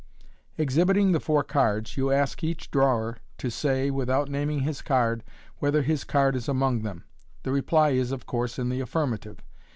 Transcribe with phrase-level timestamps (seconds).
[0.57, 5.23] Exhibiting the four cards, you ask each drawer to say, with out naming his card,
[5.59, 7.03] whether his card is among them.
[7.43, 9.41] The reply is, of course, in the affirmative.